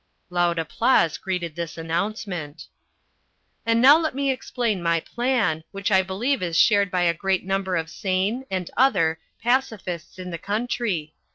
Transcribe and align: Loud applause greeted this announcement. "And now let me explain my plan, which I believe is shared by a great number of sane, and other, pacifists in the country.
Loud 0.31 0.57
applause 0.57 1.19
greeted 1.19 1.55
this 1.55 1.77
announcement. 1.77 2.65
"And 3.67 3.79
now 3.79 3.99
let 3.99 4.15
me 4.15 4.31
explain 4.31 4.81
my 4.81 4.99
plan, 4.99 5.63
which 5.71 5.91
I 5.91 6.01
believe 6.01 6.41
is 6.41 6.57
shared 6.57 6.89
by 6.89 7.03
a 7.03 7.13
great 7.13 7.45
number 7.45 7.75
of 7.75 7.87
sane, 7.87 8.43
and 8.49 8.71
other, 8.75 9.19
pacifists 9.43 10.17
in 10.17 10.31
the 10.31 10.39
country. 10.39 11.13